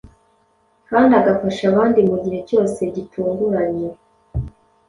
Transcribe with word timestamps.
kandi 0.89 1.11
agafasha 1.21 1.63
abandi 1.71 1.99
mu 2.09 2.15
gihe 2.23 2.39
cyose 2.49 2.79
gitunguranye. 2.95 3.89